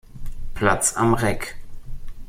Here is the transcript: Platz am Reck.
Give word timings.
Platz 0.55 0.97
am 0.97 1.13
Reck. 1.13 1.57